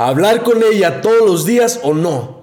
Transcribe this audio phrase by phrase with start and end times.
[0.00, 2.42] ¿Hablar con ella todos los días o no?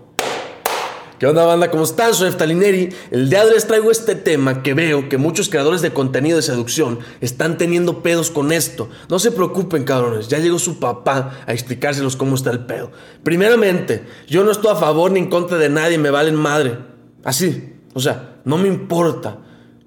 [1.17, 1.71] ¿Qué onda banda?
[1.71, 2.13] ¿Cómo están?
[2.13, 2.89] Soy Eftalineri.
[3.11, 6.35] El día de hoy les traigo este tema que veo que muchos creadores de contenido
[6.35, 8.89] de seducción están teniendo pedos con esto.
[9.07, 12.91] No se preocupen cabrones, ya llegó su papá a explicárselos cómo está el pedo.
[13.23, 16.77] Primeramente, yo no estoy a favor ni en contra de nadie, me valen madre.
[17.23, 19.37] Así, o sea, no me importa.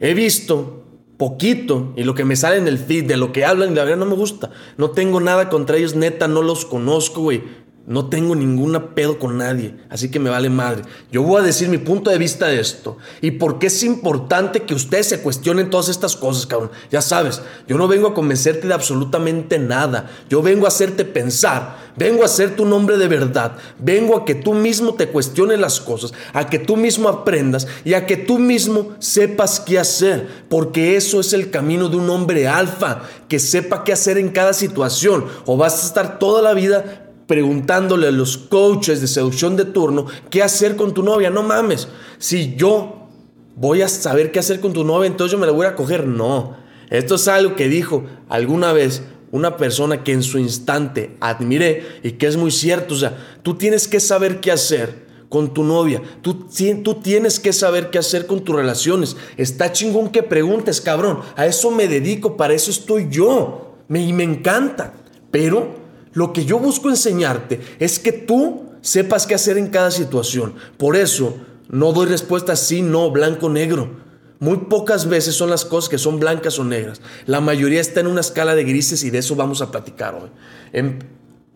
[0.00, 0.77] He visto
[1.18, 3.98] poquito y lo que me sale en el feed de lo que hablan, la verdad
[3.98, 4.50] no me gusta.
[4.78, 7.42] No tengo nada contra ellos, neta, no los conozco, güey.
[7.88, 10.82] No tengo ninguna pedo con nadie, así que me vale madre.
[11.10, 14.64] Yo voy a decir mi punto de vista de esto y por qué es importante
[14.64, 16.70] que ustedes se cuestionen todas estas cosas, cabrón.
[16.90, 20.10] Ya sabes, yo no vengo a convencerte de absolutamente nada.
[20.28, 24.34] Yo vengo a hacerte pensar, vengo a hacerte un hombre de verdad, vengo a que
[24.34, 28.38] tú mismo te cuestiones las cosas, a que tú mismo aprendas y a que tú
[28.38, 33.82] mismo sepas qué hacer, porque eso es el camino de un hombre alfa, que sepa
[33.82, 38.38] qué hacer en cada situación o vas a estar toda la vida preguntándole a los
[38.38, 41.30] coaches de seducción de turno qué hacer con tu novia.
[41.30, 41.86] No mames,
[42.18, 43.06] si yo
[43.54, 46.06] voy a saber qué hacer con tu novia, entonces yo me la voy a coger.
[46.06, 46.56] No,
[46.90, 52.12] esto es algo que dijo alguna vez una persona que en su instante admiré y
[52.12, 52.94] que es muy cierto.
[52.94, 56.00] O sea, tú tienes que saber qué hacer con tu novia.
[56.22, 56.46] Tú,
[56.82, 59.16] tú, tienes que saber qué hacer con tus relaciones.
[59.36, 61.20] Está chingón que preguntes, cabrón.
[61.36, 63.74] A eso me dedico, para eso estoy yo.
[63.88, 64.94] Me, y me encanta.
[65.30, 65.77] Pero
[66.12, 70.54] lo que yo busco enseñarte es que tú sepas qué hacer en cada situación.
[70.76, 71.36] Por eso
[71.68, 74.08] no doy respuestas sí, no, blanco, negro.
[74.40, 77.00] Muy pocas veces son las cosas que son blancas o negras.
[77.26, 80.30] La mayoría está en una escala de grises y de eso vamos a platicar hoy.
[80.72, 80.98] Em,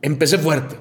[0.02, 0.76] empecé fuerte.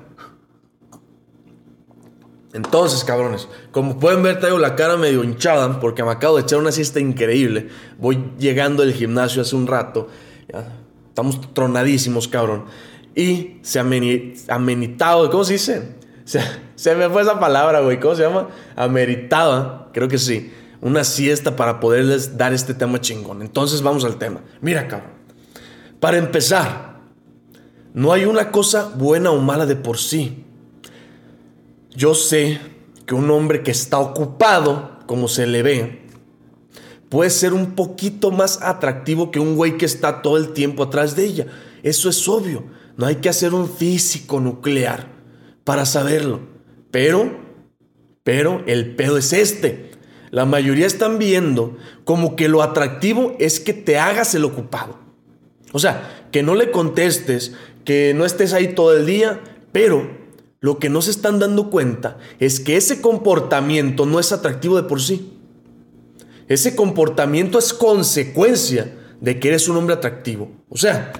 [2.53, 6.59] Entonces, cabrones, como pueden ver, traigo la cara medio hinchada porque me acabo de echar
[6.59, 7.69] una siesta increíble.
[7.97, 10.09] Voy llegando del gimnasio hace un rato.
[11.13, 12.66] estamos tronadísimos, cabrón
[13.16, 15.95] y se amenitado, ¿cómo se dice?
[16.76, 18.50] Se, me fue esa palabra, güey, ¿cómo se llama?
[18.76, 23.41] Ameritaba, creo que sí, una siesta para poderles dar este tema chingón.
[23.41, 24.41] Entonces vamos al tema.
[24.62, 25.12] Mira, cabrón,
[26.00, 27.00] para empezar,
[27.94, 30.46] no hay una cosa buena o mala de por sí.
[31.94, 32.59] Yo sé
[33.06, 36.02] que un hombre que está ocupado, como se le ve,
[37.09, 41.18] puede ser un poquito más atractivo que un güey que está todo el tiempo atrás
[41.18, 41.47] de ella.
[41.84, 42.64] Eso es obvio.
[42.97, 45.07] No hay que hacer un físico nuclear
[45.63, 46.41] para saberlo.
[46.91, 47.31] Pero,
[48.24, 49.91] pero el pedo es este.
[50.29, 55.00] La mayoría están viendo como que lo atractivo es que te hagas el ocupado.
[55.74, 57.53] O sea, que no le contestes,
[57.85, 59.41] que no estés ahí todo el día,
[59.72, 60.09] pero
[60.59, 64.88] lo que no se están dando cuenta es que ese comportamiento no es atractivo de
[64.88, 65.34] por sí.
[66.47, 70.52] Ese comportamiento es consecuencia de que eres un hombre atractivo.
[70.69, 71.13] O sea,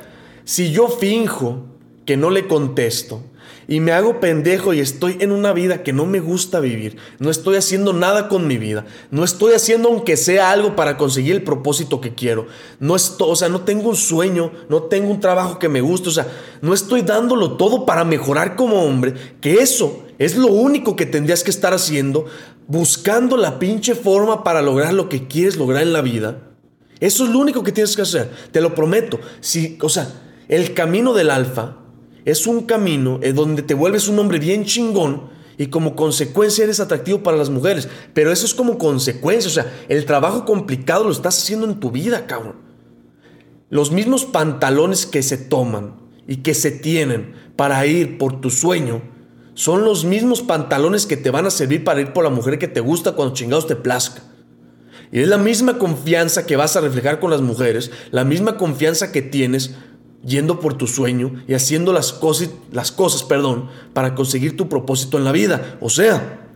[0.44, 1.66] si yo finjo
[2.06, 3.24] que no le contesto
[3.68, 7.30] y me hago pendejo y estoy en una vida que no me gusta vivir, no
[7.30, 11.44] estoy haciendo nada con mi vida, no estoy haciendo aunque sea algo para conseguir el
[11.44, 12.48] propósito que quiero,
[12.80, 16.10] no estoy, o sea, no tengo un sueño, no tengo un trabajo que me guste,
[16.10, 16.28] o sea,
[16.62, 21.44] no estoy dándolo todo para mejorar como hombre, que eso es lo único que tendrías
[21.44, 22.26] que estar haciendo,
[22.68, 26.48] buscando la pinche forma para lograr lo que quieres lograr en la vida.
[27.00, 29.20] Eso es lo único que tienes que hacer, te lo prometo.
[29.40, 30.08] Si, o sea,
[30.52, 31.78] el camino del alfa
[32.26, 36.82] es un camino en donde te vuelves un hombre bien chingón y como consecuencia eres
[36.82, 37.88] atractivo para las mujeres.
[38.14, 41.90] Pero eso es como consecuencia, o sea, el trabajo complicado lo estás haciendo en tu
[41.90, 42.58] vida, cabrón.
[43.70, 45.96] Los mismos pantalones que se toman
[46.28, 49.02] y que se tienen para ir por tu sueño
[49.54, 52.68] son los mismos pantalones que te van a servir para ir por la mujer que
[52.68, 54.22] te gusta cuando chingados te plazca.
[55.14, 59.14] Y es la misma confianza que vas a reflejar con las mujeres, la misma confianza
[59.14, 59.76] que tienes
[60.24, 65.18] yendo por tu sueño y haciendo las cosas, las cosas, perdón, para conseguir tu propósito
[65.18, 65.78] en la vida.
[65.82, 66.48] O sea,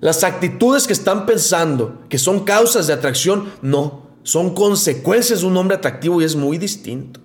[0.00, 5.56] las actitudes que están pensando que son causas de atracción, no, son consecuencias de un
[5.56, 7.20] hombre atractivo y es muy distinto.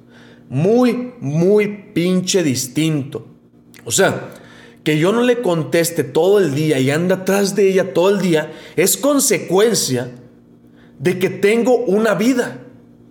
[0.50, 3.28] Muy, muy pinche distinto.
[3.84, 4.32] O sea,
[4.84, 8.22] que yo no le conteste todo el día y anda atrás de ella todo el
[8.22, 10.12] día es consecuencia
[11.00, 12.60] de que tengo una vida.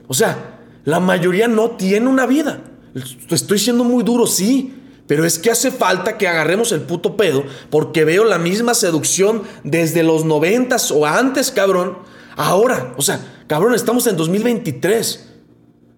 [0.09, 0.56] O sea,
[0.87, 2.63] la mayoría no tiene una vida.
[3.29, 4.73] Estoy siendo muy duro, sí.
[5.09, 9.43] Pero es que hace falta que agarremos el puto pedo porque veo la misma seducción
[9.65, 11.99] desde los noventas o antes, cabrón.
[12.37, 15.29] Ahora, o sea, cabrón, estamos en 2023.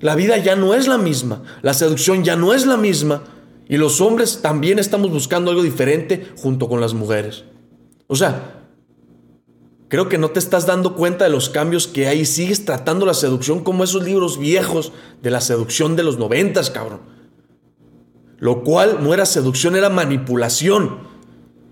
[0.00, 1.43] La vida ya no es la misma.
[1.61, 3.25] La seducción ya no es la misma.
[3.69, 7.44] Y los hombres también estamos buscando algo diferente junto con las mujeres.
[8.06, 8.57] O sea,
[9.88, 13.14] Creo que no te estás dando cuenta de los cambios que hay sigues tratando la
[13.14, 14.93] seducción como esos libros viejos
[15.23, 17.00] de la seducción de los noventas, cabrón.
[18.38, 20.99] lo cual no era seducción, era manipulación.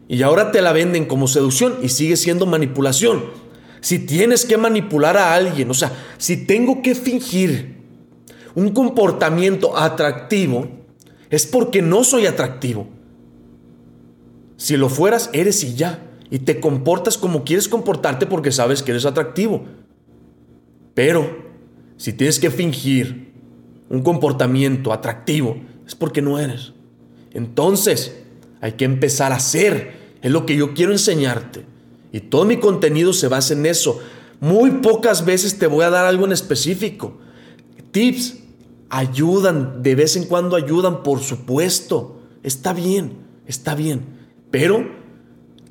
[0.09, 3.25] Y ahora te la venden como seducción y sigue siendo manipulación.
[3.81, 7.77] Si tienes que manipular a alguien, o sea, si tengo que fingir
[8.55, 10.69] un comportamiento atractivo,
[11.31, 12.89] es porque no soy atractivo.
[14.57, 16.06] Si lo fueras, eres y ya.
[16.31, 19.65] Y te comportas como quieres comportarte porque sabes que eres atractivo.
[20.95, 21.45] Pero
[21.97, 23.33] si tienes que fingir
[23.89, 25.57] un comportamiento atractivo,
[25.87, 26.73] es porque no eres.
[27.33, 28.17] Entonces,
[28.61, 30.07] hay que empezar a ser.
[30.23, 31.65] Es lo que yo quiero enseñarte.
[32.13, 34.01] Y todo mi contenido se basa en eso.
[34.41, 37.19] Muy pocas veces te voy a dar algo en específico.
[37.93, 38.39] Tips
[38.89, 42.21] ayudan, de vez en cuando ayudan, por supuesto.
[42.43, 44.05] Está bien, está bien.
[44.51, 44.96] Pero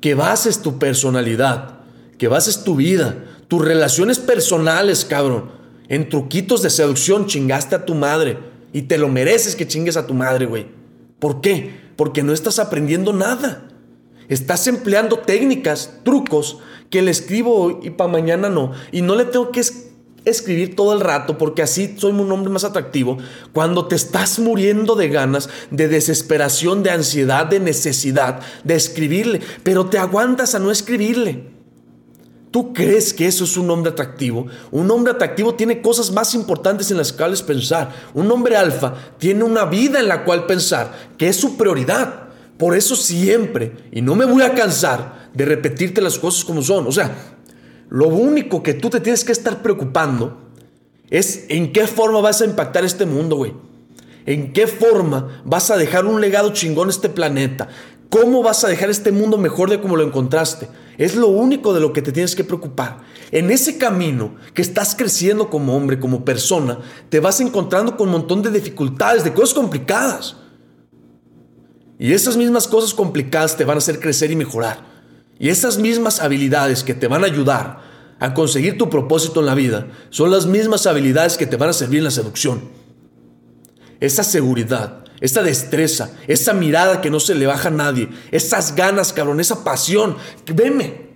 [0.06, 1.80] que bases tu personalidad,
[2.16, 5.50] que bases tu vida, tus relaciones personales, cabrón,
[5.88, 8.38] en truquitos de seducción chingaste a tu madre.
[8.72, 10.68] Y te lo mereces que chingues a tu madre, güey.
[11.18, 11.72] ¿Por qué?
[11.96, 13.66] Porque no estás aprendiendo nada.
[14.28, 16.58] Estás empleando técnicas, trucos,
[16.88, 18.74] que le escribo hoy y para mañana no.
[18.92, 19.64] Y no le tengo que
[20.26, 23.16] escribir todo el rato porque así soy un hombre más atractivo.
[23.52, 29.86] Cuando te estás muriendo de ganas, de desesperación, de ansiedad, de necesidad de escribirle, pero
[29.86, 31.56] te aguantas a no escribirle.
[32.50, 34.46] ¿Tú crees que eso es un hombre atractivo?
[34.70, 37.94] Un hombre atractivo tiene cosas más importantes en las cuales pensar.
[38.14, 42.28] Un hombre alfa tiene una vida en la cual pensar, que es su prioridad.
[42.56, 46.86] Por eso siempre, y no me voy a cansar de repetirte las cosas como son,
[46.86, 47.35] o sea,
[47.88, 50.38] lo único que tú te tienes que estar preocupando
[51.10, 53.54] es en qué forma vas a impactar este mundo, güey.
[54.24, 57.68] En qué forma vas a dejar un legado chingón a este planeta.
[58.10, 60.68] ¿Cómo vas a dejar este mundo mejor de como lo encontraste?
[60.98, 62.98] Es lo único de lo que te tienes que preocupar.
[63.30, 66.78] En ese camino que estás creciendo como hombre, como persona,
[67.08, 70.36] te vas encontrando con un montón de dificultades, de cosas complicadas.
[71.98, 74.95] Y esas mismas cosas complicadas te van a hacer crecer y mejorar.
[75.38, 77.80] Y esas mismas habilidades que te van a ayudar
[78.18, 81.74] a conseguir tu propósito en la vida son las mismas habilidades que te van a
[81.74, 82.70] servir en la seducción.
[84.00, 89.12] Esa seguridad, esa destreza, esa mirada que no se le baja a nadie, esas ganas,
[89.12, 90.16] cabrón, esa pasión.
[90.54, 91.06] Veme,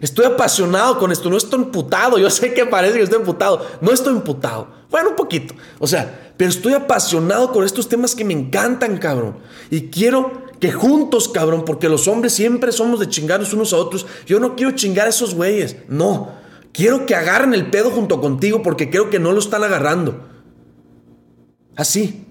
[0.00, 2.18] estoy apasionado con esto, no estoy imputado.
[2.18, 4.68] Yo sé que parece que estoy imputado, no estoy imputado.
[4.90, 5.54] Bueno, un poquito.
[5.78, 9.36] O sea, pero estoy apasionado con estos temas que me encantan, cabrón.
[9.70, 14.06] Y quiero que juntos, cabrón, porque los hombres siempre somos de chingarnos unos a otros.
[14.26, 15.76] Yo no quiero chingar a esos güeyes.
[15.88, 16.32] No.
[16.72, 20.28] Quiero que agarren el pedo junto contigo porque creo que no lo están agarrando.
[21.76, 22.26] Así.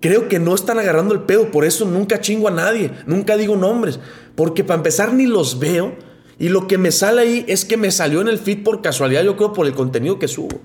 [0.00, 3.56] Creo que no están agarrando el pedo, por eso nunca chingo a nadie, nunca digo
[3.56, 3.98] nombres,
[4.34, 5.96] porque para empezar ni los veo
[6.38, 9.24] y lo que me sale ahí es que me salió en el feed por casualidad,
[9.24, 10.60] yo creo por el contenido que subo.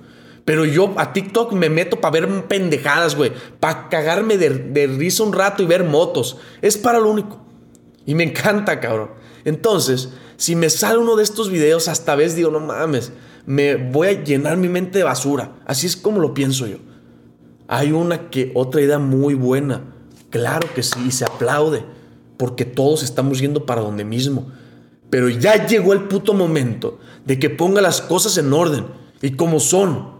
[0.45, 5.33] Pero yo a TikTok me meto para ver pendejadas, güey, para cagarme de, risa un
[5.33, 6.37] rato y ver motos.
[6.61, 7.39] Es para lo único.
[8.05, 9.11] Y me encanta, cabrón.
[9.45, 13.11] Entonces, si me sale uno de estos videos, hasta vez digo, no mames,
[13.45, 15.55] me voy a llenar mi mente de basura.
[15.65, 16.77] Así es como lo pienso yo.
[17.67, 19.83] Hay una que otra idea muy buena.
[20.29, 21.83] Claro que sí, y se aplaude,
[22.37, 24.51] porque todos estamos yendo para donde mismo.
[25.09, 28.85] Pero ya llegó el puto momento de que ponga las cosas en orden
[29.21, 30.18] y como son.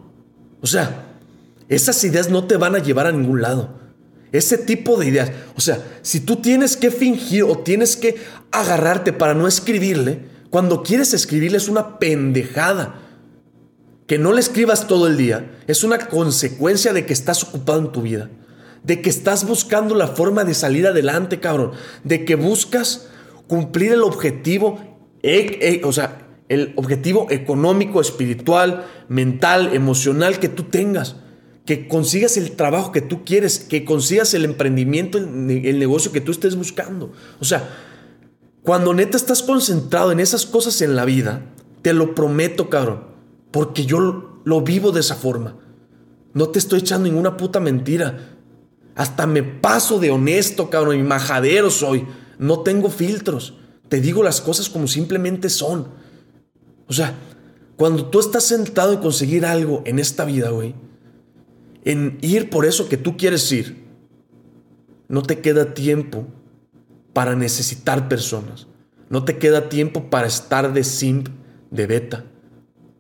[0.62, 1.06] O sea,
[1.68, 3.80] esas ideas no te van a llevar a ningún lado.
[4.32, 5.32] Ese tipo de ideas.
[5.56, 8.18] O sea, si tú tienes que fingir o tienes que
[8.52, 12.96] agarrarte para no escribirle, cuando quieres escribirle es una pendejada
[14.08, 17.92] que no le escribas todo el día es una consecuencia de que estás ocupado en
[17.92, 18.28] tu vida,
[18.84, 21.74] de que estás buscando la forma de salir adelante, cabrón,
[22.04, 23.08] de que buscas
[23.48, 24.80] cumplir el objetivo,
[25.22, 31.16] e, e, o sea, el objetivo económico, espiritual, mental, emocional que tú tengas,
[31.66, 36.32] que consigas el trabajo que tú quieres, que consigas el emprendimiento, el negocio que tú
[36.32, 37.12] estés buscando.
[37.40, 37.70] O sea,
[38.64, 41.46] cuando neta estás concentrado en esas cosas en la vida,
[41.84, 43.06] te lo prometo, cabrón,
[43.52, 45.56] porque yo lo vivo de esa forma.
[46.34, 48.36] No te estoy echando ninguna puta mentira.
[48.96, 52.06] Hasta me paso de honesto, cabrón, y majadero soy.
[52.38, 53.56] No tengo filtros.
[53.88, 55.88] Te digo las cosas como simplemente son.
[56.90, 57.14] O sea,
[57.78, 60.76] cuando tú estás sentado en conseguir algo en esta vida, güey,
[61.86, 63.88] en ir por eso que tú quieres ir,
[65.08, 66.28] no te queda tiempo
[67.14, 68.68] para necesitar personas.
[69.10, 71.30] No te queda tiempo para estar de simp,
[71.72, 72.26] de beta.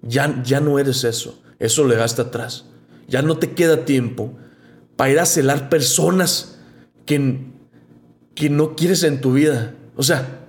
[0.01, 1.41] Ya, ya no eres eso.
[1.59, 2.65] Eso le gasta atrás.
[3.07, 4.33] Ya no te queda tiempo
[4.95, 6.59] para ir a celar personas
[7.05, 7.51] que,
[8.33, 9.75] que no quieres en tu vida.
[9.95, 10.47] O sea,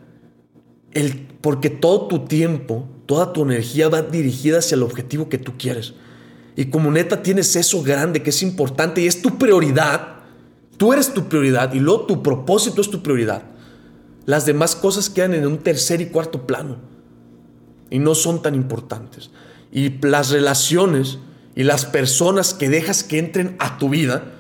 [0.93, 5.55] el, porque todo tu tiempo, toda tu energía va dirigida hacia el objetivo que tú
[5.59, 5.95] quieres.
[6.55, 10.19] Y como neta tienes eso grande que es importante y es tu prioridad,
[10.77, 13.43] tú eres tu prioridad y luego tu propósito es tu prioridad,
[14.27, 16.77] las demás cosas quedan en un tercer y cuarto plano
[17.91, 19.33] y no son tan importantes.
[19.73, 21.19] Y las relaciones
[21.57, 24.35] y las personas que dejas que entren a tu vida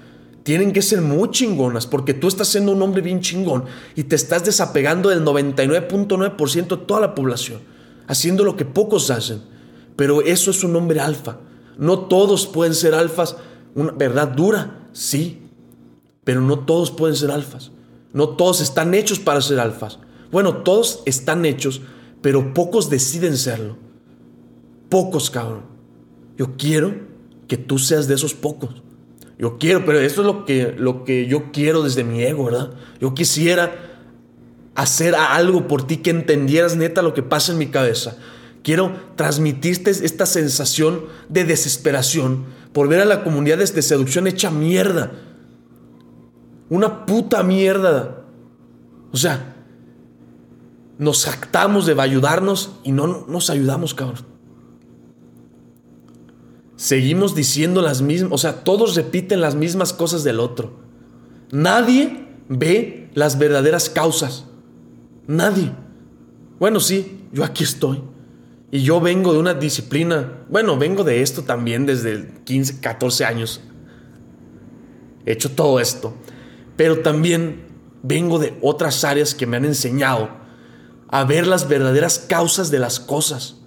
[0.44, 3.64] tienen que ser muy chingonas porque tú estás siendo un hombre bien chingón
[3.96, 7.62] y te estás desapegando del 99.9% de toda la población,
[8.10, 9.40] haciendo lo que pocos hacen.
[9.94, 11.38] Pero eso es un hombre alfa.
[11.78, 13.36] No todos pueden ser alfas.
[13.76, 15.42] Una verdad dura, sí,
[16.24, 17.70] pero no todos pueden ser alfas.
[18.12, 20.00] No todos están hechos para ser alfas.
[20.32, 21.82] Bueno, todos están hechos,
[22.20, 23.76] pero pocos deciden serlo.
[24.88, 25.62] Pocos, cabrón.
[26.36, 26.92] Yo quiero
[27.46, 28.82] que tú seas de esos pocos.
[29.38, 32.72] Yo quiero, pero eso es lo que, lo que yo quiero desde mi ego, ¿verdad?
[33.00, 33.89] Yo quisiera
[34.80, 38.16] hacer algo por ti que entendieras neta lo que pasa en mi cabeza.
[38.62, 45.12] Quiero transmitirte esta sensación de desesperación por ver a la comunidad de seducción hecha mierda.
[46.70, 48.22] Una puta mierda.
[49.12, 49.56] O sea,
[50.98, 54.24] nos jactamos de ayudarnos y no nos ayudamos, cabrón.
[56.76, 60.72] Seguimos diciendo las mismas, o sea, todos repiten las mismas cosas del otro.
[61.50, 64.46] Nadie ve las verdaderas causas.
[65.30, 65.70] Nadie.
[66.58, 68.02] Bueno, sí, yo aquí estoy.
[68.72, 73.60] Y yo vengo de una disciplina, bueno, vengo de esto también desde 15, 14 años.
[75.24, 76.14] He hecho todo esto.
[76.76, 77.62] Pero también
[78.02, 80.30] vengo de otras áreas que me han enseñado
[81.08, 83.58] a ver las verdaderas causas de las cosas.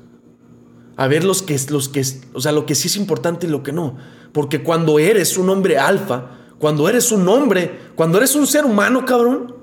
[0.97, 2.03] A ver los que, los que,
[2.33, 3.95] o sea, lo que sí es importante y lo que no.
[4.33, 9.05] Porque cuando eres un hombre alfa, cuando eres un hombre, cuando eres un ser humano,
[9.05, 9.62] cabrón,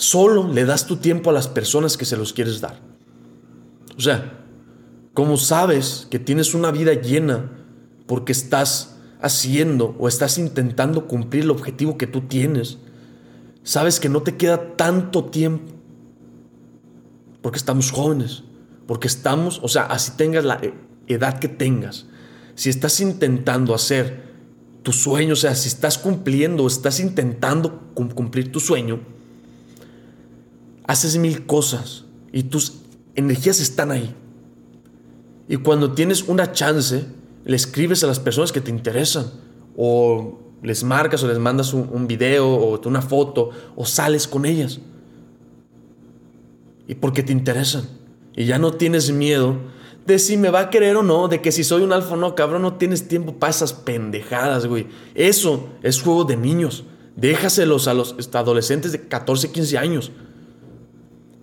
[0.00, 2.80] solo le das tu tiempo a las personas que se los quieres dar.
[3.98, 4.44] O sea,
[5.12, 7.50] como sabes que tienes una vida llena
[8.06, 12.78] porque estás haciendo o estás intentando cumplir el objetivo que tú tienes,
[13.62, 15.70] sabes que no te queda tanto tiempo.
[17.42, 18.42] Porque estamos jóvenes,
[18.86, 20.62] porque estamos, o sea, así tengas la
[21.08, 22.06] edad que tengas,
[22.54, 24.30] si estás intentando hacer
[24.82, 29.19] tu sueño, o sea, si estás cumpliendo o estás intentando cumplir tu sueño,
[30.90, 32.80] haces mil cosas y tus
[33.14, 34.12] energías están ahí.
[35.48, 37.04] Y cuando tienes una chance,
[37.44, 39.30] le escribes a las personas que te interesan
[39.76, 44.80] o les marcas o les mandas un, video o una foto o sales con ellas.
[46.88, 47.84] Y porque te interesan.
[48.34, 49.58] Y ya no tienes miedo
[50.06, 52.16] de si me va a querer o no, de que si soy un alfa o
[52.16, 54.88] no, cabrón, no tienes tiempo para esas pendejadas, güey.
[55.14, 56.82] Eso es juego de niños.
[57.14, 60.10] Déjaselos a los adolescentes de 14, 15 años.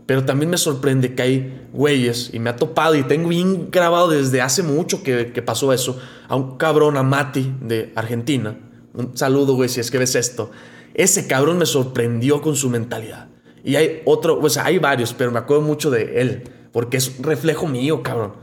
[0.07, 4.07] Pero también me sorprende que hay güeyes, y me ha topado, y tengo bien grabado
[4.07, 8.57] desde hace mucho que, que pasó eso, a un cabrón, a Mati de Argentina,
[8.97, 10.49] un saludo, güey, si es que ves esto.
[10.95, 13.27] Ese cabrón me sorprendió con su mentalidad.
[13.63, 17.23] Y hay otro, pues hay varios, pero me acuerdo mucho de él, porque es un
[17.23, 18.33] reflejo mío, cabrón.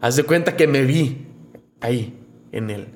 [0.00, 1.26] Haz de cuenta que me vi
[1.80, 2.16] ahí,
[2.52, 2.88] en él.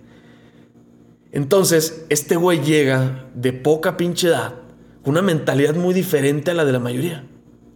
[1.32, 4.54] Entonces, este güey llega de poca pinche edad,
[5.02, 7.24] con una mentalidad muy diferente a la de la mayoría.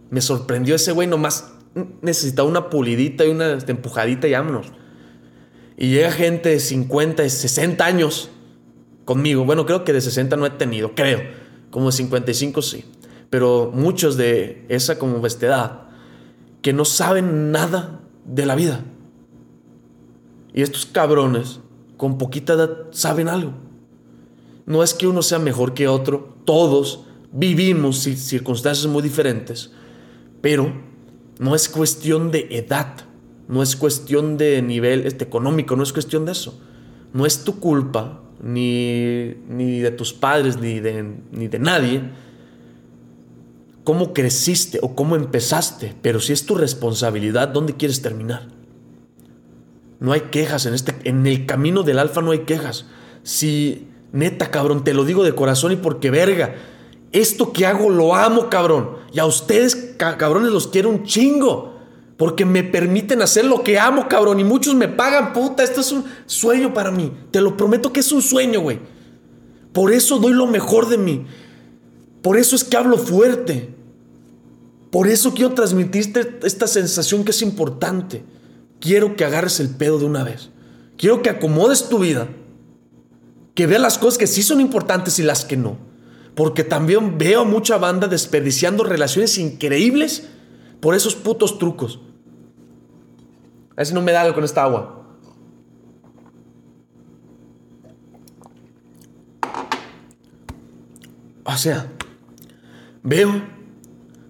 [0.09, 1.51] Me sorprendió ese güey, nomás
[2.01, 4.67] necesitaba una pulidita y una empujadita y vámonos.
[5.77, 8.29] Y llega gente de 50, de 60 años
[9.03, 9.45] conmigo.
[9.45, 11.21] Bueno, creo que de 60 no he tenido, creo.
[11.69, 12.85] Como de 55 sí.
[13.29, 15.81] Pero muchos de esa como edad
[16.61, 18.83] que no saben nada de la vida.
[20.53, 21.59] Y estos cabrones
[21.97, 23.53] con poquita edad saben algo.
[24.65, 29.71] No es que uno sea mejor que otro, todos vivimos circunstancias muy diferentes,
[30.45, 30.71] pero
[31.39, 32.97] no es cuestión de edad,
[33.47, 36.61] no es cuestión de nivel este, económico, no es cuestión de eso.
[37.13, 42.03] No es tu culpa ni, ni de tus padres, ni de, ni de nadie,
[43.83, 48.47] cómo creciste o cómo empezaste, pero si es tu responsabilidad, ¿dónde quieres terminar?
[49.99, 52.85] No hay quejas en este en el camino del alfa no hay quejas.
[53.23, 56.53] Si neta, cabrón, te lo digo de corazón y porque verga,
[57.21, 61.73] esto que hago lo amo, cabrón, y a ustedes cabrones los quiero un chingo.
[62.17, 64.39] Porque me permiten hacer lo que amo, cabrón.
[64.39, 65.63] Y muchos me pagan, puta.
[65.63, 67.11] Esto es un sueño para mí.
[67.31, 68.79] Te lo prometo que es un sueño, güey.
[69.73, 71.25] Por eso doy lo mejor de mí.
[72.21, 73.75] Por eso es que hablo fuerte.
[74.91, 78.23] Por eso quiero transmitirte esta sensación que es importante.
[78.79, 80.51] Quiero que agarres el pedo de una vez.
[80.97, 82.29] Quiero que acomodes tu vida.
[83.55, 85.77] Que veas las cosas que sí son importantes y las que no.
[86.35, 90.27] Porque también veo mucha banda desperdiciando relaciones increíbles
[90.81, 91.99] por esos putos trucos.
[93.77, 94.95] A si no me da algo con esta agua.
[101.45, 101.87] O sea,
[103.03, 103.43] veo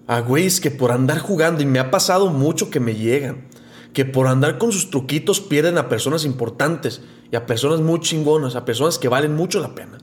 [0.06, 3.48] a güeyes que por andar jugando, y me ha pasado mucho que me llegan,
[3.92, 7.00] que por andar con sus truquitos pierden a personas importantes
[7.32, 9.98] y a personas muy chingonas, a personas que valen mucho la pena.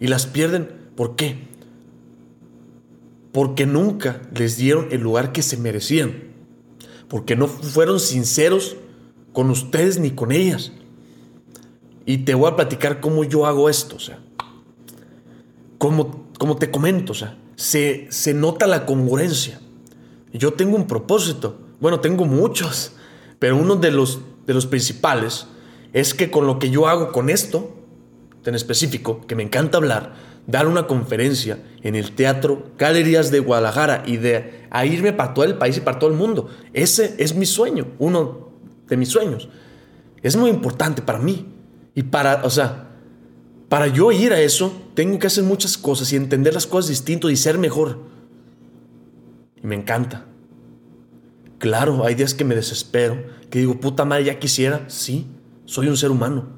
[0.00, 0.70] Y las pierden,
[1.00, 1.38] ¿por qué?
[3.32, 6.24] Porque nunca les dieron el lugar que se merecían.
[7.08, 8.76] Porque no fueron sinceros
[9.32, 10.72] con ustedes ni con ellas.
[12.04, 14.18] Y te voy a platicar cómo yo hago esto, o sea.
[15.78, 16.26] Como,
[16.58, 19.58] te comento, o sea, se, se nota la congruencia.
[20.34, 21.60] Yo tengo un propósito.
[21.80, 22.92] Bueno, tengo muchos.
[23.38, 25.46] Pero uno de los, de los principales
[25.94, 27.74] es que con lo que yo hago con esto,
[28.44, 34.02] en específico, que me encanta hablar, dar una conferencia en el Teatro Galerías de Guadalajara
[34.06, 36.48] y de a irme para todo el país y para todo el mundo.
[36.72, 38.50] Ese es mi sueño, uno
[38.88, 39.48] de mis sueños.
[40.22, 41.46] Es muy importante para mí.
[41.94, 42.90] Y para, o sea,
[43.68, 47.30] para yo ir a eso, tengo que hacer muchas cosas y entender las cosas distinto
[47.30, 47.98] y ser mejor.
[49.62, 50.26] Y me encanta.
[51.58, 54.84] Claro, hay días que me desespero, que digo, puta madre, ya quisiera.
[54.88, 55.26] Sí,
[55.64, 56.48] soy un ser humano.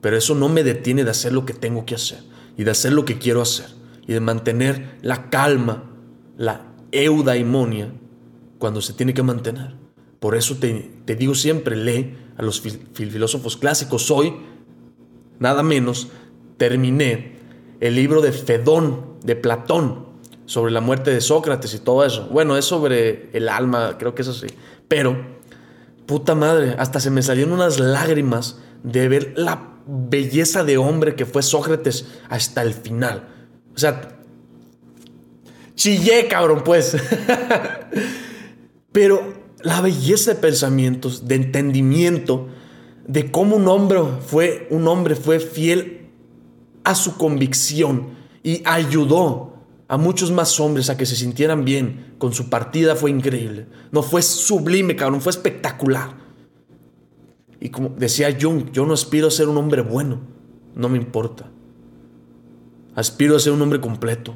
[0.00, 2.29] Pero eso no me detiene de hacer lo que tengo que hacer
[2.60, 3.68] y de hacer lo que quiero hacer
[4.06, 5.84] y de mantener la calma,
[6.36, 7.90] la eudaimonia
[8.58, 9.76] cuando se tiene que mantener.
[10.18, 14.10] Por eso te, digo siempre, lee a los filósofos clásicos.
[14.10, 14.34] Hoy,
[15.38, 16.08] nada menos,
[16.58, 17.38] terminé
[17.80, 20.08] el libro de Fedón, de Platón,
[20.44, 22.28] sobre la muerte de Sócrates y todo eso.
[22.30, 24.48] Bueno, es sobre el alma, creo que es así.
[24.86, 25.16] Pero,
[26.04, 31.26] puta madre, hasta se me salieron unas lágrimas de ver la belleza de hombre que
[31.26, 33.28] fue Sócrates hasta el final.
[33.74, 34.18] O sea,
[35.74, 36.96] chillé, cabrón, pues.
[38.92, 42.48] Pero la belleza de pensamientos, de entendimiento,
[43.06, 46.10] de cómo un hombre fue, un hombre fue fiel
[46.84, 48.10] a su convicción
[48.42, 49.50] y ayudó
[49.88, 53.66] a muchos más hombres a que se sintieran bien con su partida fue increíble.
[53.90, 56.19] No fue sublime, cabrón, fue espectacular.
[57.60, 60.18] Y como decía Jung, yo no aspiro a ser un hombre bueno,
[60.74, 61.50] no me importa.
[62.94, 64.34] Aspiro a ser un hombre completo,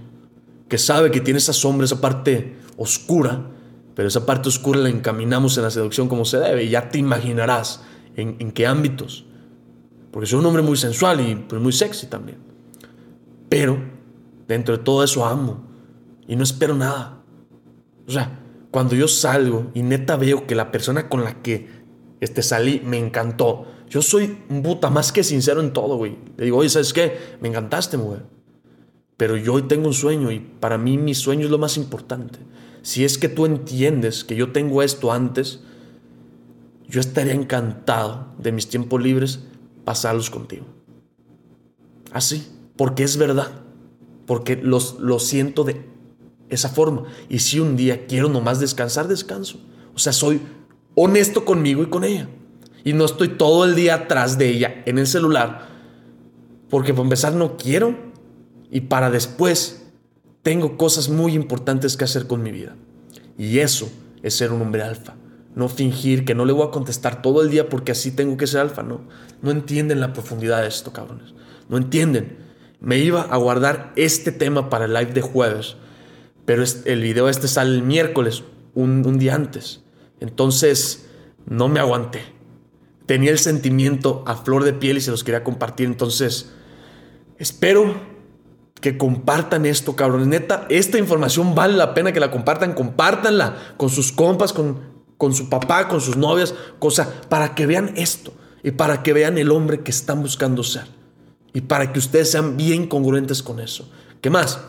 [0.69, 3.51] que sabe que tiene esa sombra, esa parte oscura,
[3.95, 6.99] pero esa parte oscura la encaminamos en la seducción como se debe y ya te
[6.99, 7.83] imaginarás
[8.17, 9.25] en, qué ámbitos.
[10.11, 12.39] Porque soy un hombre muy sensual y pues, muy sexy también.
[13.49, 13.95] Pero
[14.47, 15.65] Dentro de todo eso amo
[16.27, 17.23] y no espero nada.
[18.07, 21.69] O sea, cuando yo salgo y neta veo que la persona con la que
[22.25, 26.17] este, salí me encantó, yo soy un puta más que sincero en todo, güey.
[26.37, 27.19] Le digo, oye, ¿sabes qué?
[27.41, 28.25] Me encantaste, mujer.
[29.17, 32.39] Pero yo hoy tengo un sueño y para mí mi sueño es lo más importante.
[32.83, 35.61] Si es que tú entiendes que yo tengo esto antes,
[36.89, 39.41] yo estaría encantado de mis tiempos libres
[39.85, 40.67] pasarlos contigo.
[42.13, 43.65] Así, porque es verdad
[44.27, 45.87] porque los, lo siento de
[46.49, 47.05] esa forma.
[47.29, 49.61] Y si un día quiero nomás descansar, descanso.
[49.95, 50.41] O sea, soy
[50.95, 52.29] honesto conmigo y con ella.
[52.85, 55.69] Y no estoy todo el día atrás de ella en el celular.
[56.69, 57.97] Porque para empezar no quiero.
[58.71, 59.87] Y para después
[60.43, 62.77] tengo cosas muy importantes que hacer con mi vida.
[63.39, 63.91] Y eso
[64.23, 65.15] es ser un hombre alfa.
[65.55, 68.47] No fingir que no le voy a contestar todo el día porque así tengo que
[68.47, 68.83] ser alfa.
[68.83, 69.03] No,
[69.41, 71.33] no entienden la profundidad de esto, cabrones.
[71.69, 72.45] No entienden
[72.85, 75.77] me iba a guardar este tema para el live de jueves,
[76.45, 79.81] pero el video este sale el miércoles, un, día antes.
[80.21, 81.07] Entonces,
[81.47, 82.23] no me aguanté.
[83.07, 85.87] Tenía el sentimiento a flor de piel y se los quería compartir.
[85.87, 86.53] Entonces,
[87.39, 87.95] espero
[88.81, 90.27] que compartan esto, cabrones.
[90.27, 92.75] Neta, esta información vale la pena que la compartan.
[92.75, 94.81] Compártanla con sus compas, con,
[95.19, 99.39] con su papá, con sus novias, cosa, para que vean esto y para que vean
[99.39, 100.87] el hombre que están buscando ser
[101.53, 103.89] y para que ustedes sean bien congruentes con eso.
[104.21, 104.61] ¿Qué más?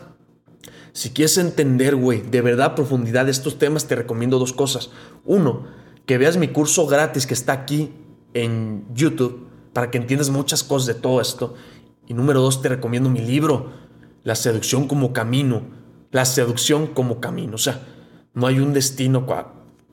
[0.96, 4.92] Si quieres entender, güey, de verdad profundidad de estos temas, te recomiendo dos cosas.
[5.26, 5.68] Uno,
[6.06, 7.92] que veas mi curso gratis que está aquí
[8.34, 11.56] en YouTube para que entiendas muchas cosas de todo esto.
[12.08, 13.74] Y número dos, te recomiendo mi libro,
[14.24, 15.64] La seducción como camino.
[16.12, 17.56] La seducción como camino.
[17.56, 17.86] O sea,
[18.34, 19.28] no hay un destino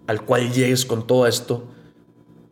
[0.07, 1.67] al cual llegues con todo esto.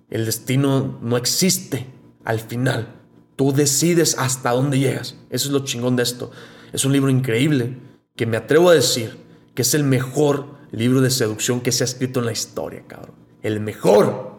[0.09, 1.87] El destino no existe
[2.25, 2.97] al final.
[3.37, 5.15] Tú decides hasta dónde llegas.
[5.31, 6.33] Eso es lo chingón de esto.
[6.73, 9.19] Es un libro increíble que me atrevo a decir
[9.55, 13.15] que es el mejor libro de seducción que se ha escrito en la historia, cabrón.
[13.43, 14.37] El mejor.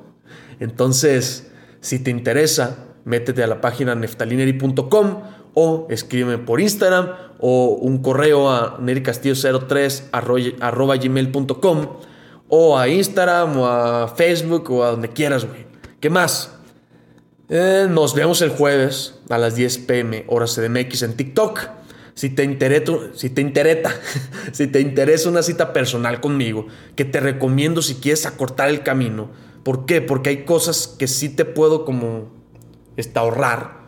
[0.59, 5.21] Entonces, si te interesa, métete a la página neftalineri.com
[5.53, 11.87] o escríbeme por Instagram o un correo a nericastillo03 arroba gmail.com
[12.47, 15.65] o a Instagram o a Facebook o a donde quieras, güey.
[15.99, 16.51] ¿Qué más?
[17.49, 21.80] Eh, nos vemos el jueves a las 10 pm hora CDMX en TikTok.
[22.21, 23.95] Si te, interesa, si, te interesa,
[24.51, 29.31] si te interesa una cita personal conmigo, que te recomiendo si quieres acortar el camino.
[29.63, 30.01] ¿Por qué?
[30.01, 32.31] Porque hay cosas que sí te puedo como
[32.95, 33.81] este, ahorrar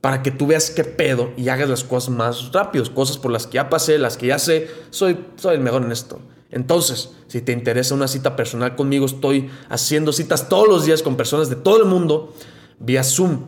[0.00, 3.46] para que tú veas qué pedo y hagas las cosas más rápido, cosas por las
[3.46, 6.22] que ya pasé, las que ya sé, soy, soy el mejor en esto.
[6.50, 11.18] Entonces, si te interesa una cita personal conmigo, estoy haciendo citas todos los días con
[11.18, 12.32] personas de todo el mundo
[12.78, 13.40] vía Zoom.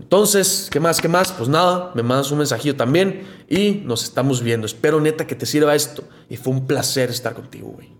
[0.00, 1.00] Entonces, ¿qué más?
[1.00, 1.30] ¿Qué más?
[1.30, 4.66] Pues nada, me mandas un mensajillo también y nos estamos viendo.
[4.66, 6.04] Espero neta que te sirva esto.
[6.28, 7.99] Y fue un placer estar contigo, güey.